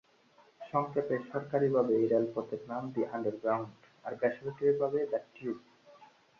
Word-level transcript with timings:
সংক্ষেপে 0.61 1.15
সরকারি 1.31 1.67
ভাবে 1.69 1.93
এই 1.95 2.07
রেলপথের 2.07 2.61
নাম 2.67 2.83
"দি 2.93 3.01
আন্ডারগ্রাউন্ড", 3.13 3.69
আর 4.05 4.13
বেসরকারি 4.21 4.71
ভাবে 4.81 4.99
"দ্য 5.11 5.19
টিউব"। 5.33 5.57